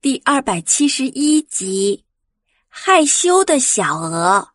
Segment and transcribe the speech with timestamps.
[0.00, 2.04] 第二百七十一集，
[2.68, 4.50] 害羞的小鹅。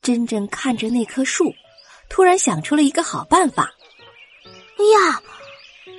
[0.00, 1.52] 珍珍看着那棵树，
[2.08, 3.74] 突然想出了一个好办法。
[4.44, 5.20] 哎呀，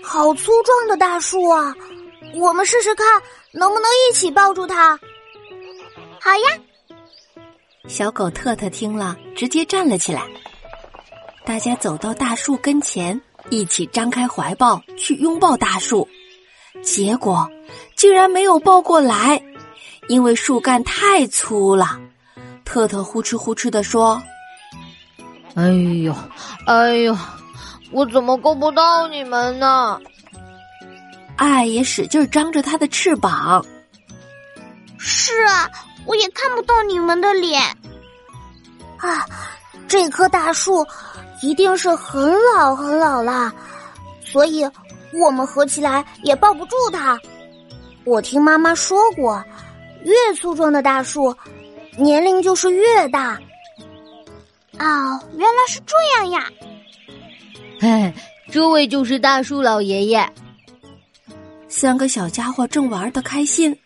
[0.01, 1.75] 好粗壮的大树啊！
[2.35, 3.05] 我们试试看，
[3.52, 4.98] 能不能一起抱住它？
[6.21, 7.04] 好呀！
[7.89, 10.26] 小狗特特听了，直接站了起来。
[11.44, 16.08] 大家走到大树跟前，一起张开怀抱去拥抱大树。
[16.82, 17.50] 结果
[17.98, 19.42] 竟然没有抱过来，
[20.07, 22.00] 因为树干太粗了。
[22.64, 24.21] 特特呼哧呼哧的说
[25.56, 25.68] ：“哎
[26.04, 26.15] 呦，
[26.68, 27.18] 哎呦，
[27.92, 30.00] 我怎么够不到你们呢？”
[31.37, 33.66] 爱也使劲张着它的翅膀。
[35.00, 35.67] 是啊，
[36.06, 37.61] 我也看不到你们的脸。
[38.98, 39.25] 啊，
[39.88, 40.86] 这棵大树
[41.42, 43.52] 一定是很老很老了，
[44.23, 44.70] 所以。
[45.14, 47.17] 我们合起来也抱不住它。
[48.08, 49.44] 我听妈妈说过，
[50.06, 51.36] 越粗壮的大树，
[51.98, 53.34] 年龄就是越大。
[54.80, 56.50] 哦，原来是这样呀！
[57.81, 58.14] 嘿，
[58.50, 60.26] 这位就是大树老爷爷。
[61.68, 63.78] 三个小家伙正玩的开心，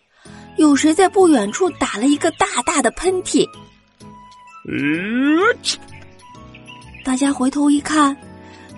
[0.55, 3.43] 有谁在不远处打了一个大大的喷嚏？
[7.03, 8.15] 大家回头一看。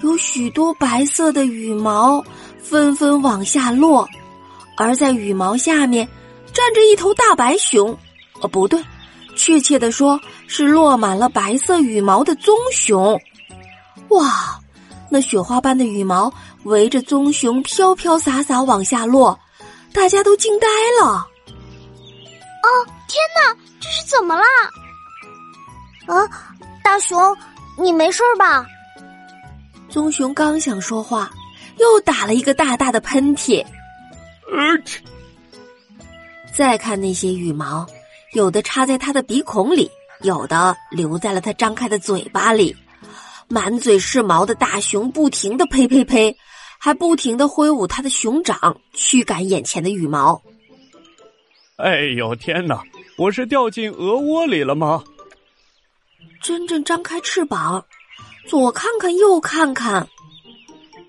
[0.02, 2.24] 有许多白色的羽毛
[2.62, 4.08] 纷纷往下落，
[4.76, 6.08] 而在羽毛下面
[6.54, 7.98] 站着一头大白熊。
[8.42, 8.84] 哦，不对，
[9.36, 13.20] 确切的说是落满了白色羽毛的棕熊。
[14.10, 14.60] 哇，
[15.10, 19.40] 那雪花般的羽毛围着棕熊飘飘洒洒往下落，
[19.94, 20.68] 大家都惊呆
[21.02, 21.08] 了。
[21.08, 22.68] 哦，
[23.08, 24.44] 天哪，这是怎么了？
[26.06, 26.28] 啊，
[26.84, 27.36] 大熊，
[27.78, 28.66] 你没事吧？
[29.90, 31.30] 棕熊刚想说话，
[31.78, 33.64] 又打了一个大大的喷嚏。
[36.56, 37.88] 再看那些羽毛，
[38.34, 39.90] 有的插在他的鼻孔里，
[40.22, 42.76] 有的留在了他张开的嘴巴里。
[43.48, 46.38] 满嘴是毛的大熊不停的呸呸呸，
[46.80, 50.42] 还不停的挥舞它的熊掌驱赶眼前的羽毛。
[51.78, 52.82] 哎呦天哪！
[53.18, 55.04] 我是掉进鹅窝里了吗？
[56.42, 57.86] 真正张开翅膀。
[58.48, 59.96] 左看看，右看看，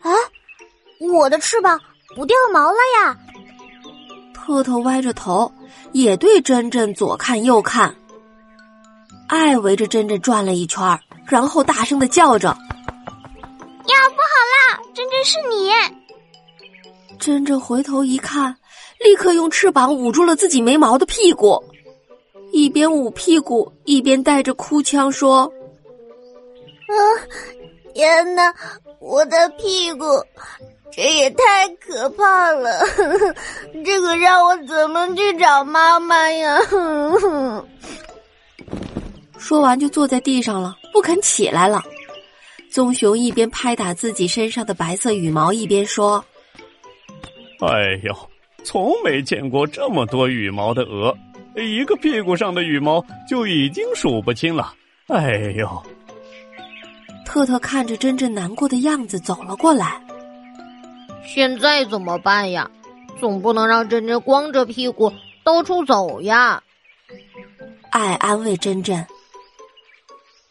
[0.02, 0.10] 啊，
[1.00, 1.80] 我的翅膀
[2.14, 3.18] 不掉毛了呀！
[4.44, 5.50] 特特歪着头，
[5.92, 7.94] 也对珍珍左看右看。
[9.26, 14.82] 爱围着珍珍转了一圈，然后大声的叫着：“呀，不好啦！
[14.92, 15.70] 珍珍是你！”
[17.18, 18.54] 珍珍回头一看，
[19.02, 21.64] 立刻用翅膀捂住了自己没毛的屁股，
[22.52, 25.50] 一边捂屁股，一边带着哭腔说。
[26.86, 26.92] 啊！
[27.94, 28.54] 天哪，
[29.00, 30.04] 我的屁股，
[30.96, 32.80] 这也太可怕了！
[33.84, 36.56] 这个让我怎么去找妈妈呀？
[39.38, 41.82] 说完就坐在地上了，不肯起来了。
[42.70, 46.24] 棕熊一边拍打自己身上的白色羽毛，一边说
[47.60, 48.16] ：“哎呦，
[48.64, 51.16] 从没见过这么多羽毛的鹅，
[51.56, 54.74] 一个屁股上的羽毛就已经数不清了。
[55.08, 55.82] 哎呦！”
[57.26, 60.03] 特特看着珍珍难过的样子走了过来。
[61.26, 62.70] 现在怎么办呀？
[63.20, 65.12] 总不能让珍珍光着屁股
[65.44, 66.62] 到处走呀。
[67.90, 68.96] 爱安慰珍珍：“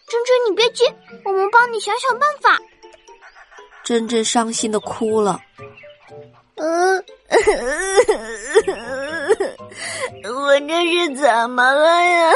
[0.07, 0.85] 珍珍，你别急，
[1.25, 2.57] 我们帮你想想办法。”
[3.83, 5.41] 珍珍伤心的哭了。
[6.55, 7.03] 嗯。
[10.23, 12.31] 我这是怎么了呀？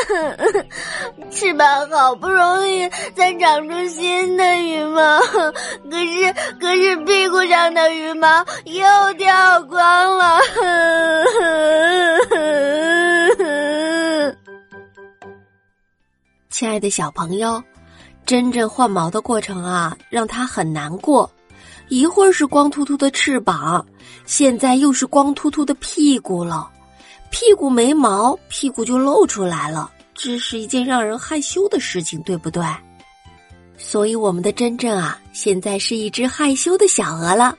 [1.37, 5.53] 翅膀好不容易才长出新的羽毛，可
[5.99, 8.27] 是可是屁股上的羽毛
[8.65, 10.39] 又掉光了。
[16.49, 17.61] 亲爱的小朋友，
[18.25, 21.29] 真正换毛的过程啊，让他很难过。
[21.87, 23.85] 一会儿是光秃秃的翅膀，
[24.25, 26.67] 现在又是光秃秃的屁股了。
[27.29, 32.65] 屁股没毛，屁股就露出来了，这是一件让人害羞的事情，对不对？
[33.77, 37.55] 所以我们的真正啊，现在是一只害羞的小鹅了。